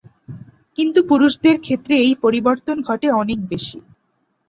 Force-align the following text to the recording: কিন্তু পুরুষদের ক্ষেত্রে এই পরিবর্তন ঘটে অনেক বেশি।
কিন্তু 0.77 0.99
পুরুষদের 1.09 1.55
ক্ষেত্রে 1.59 1.95
এই 2.05 2.13
পরিবর্তন 2.23 2.77
ঘটে 2.87 3.07
অনেক 3.21 3.39
বেশি। 3.51 3.77